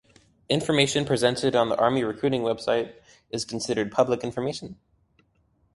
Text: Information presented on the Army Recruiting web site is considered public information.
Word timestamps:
Information 0.49 1.05
presented 1.05 1.55
on 1.55 1.69
the 1.69 1.77
Army 1.77 2.03
Recruiting 2.03 2.41
web 2.41 2.59
site 2.59 2.99
is 3.29 3.45
considered 3.45 3.91
public 3.91 4.23
information. 4.23 4.79